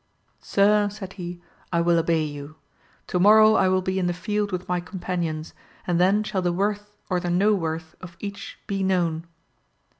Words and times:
Sir, 0.39 0.89
said 0.89 1.13
he, 1.13 1.43
I 1.71 1.79
will 1.79 1.99
obey 1.99 2.23
you; 2.25 2.55
to 3.05 3.19
morrow 3.19 3.53
I 3.53 3.67
will 3.67 3.83
be 3.83 3.99
in 3.99 4.07
the 4.07 4.15
field 4.15 4.51
with 4.51 4.67
my 4.67 4.79
companions, 4.79 5.53
and 5.85 5.99
then 5.99 6.23
shall 6.23 6.41
the 6.41 6.51
worth 6.51 6.97
or 7.07 7.19
the 7.19 7.29
no 7.29 7.53
worth 7.53 7.93
of 8.01 8.17
each 8.19 8.57
be 8.65 8.81
known. 8.81 9.27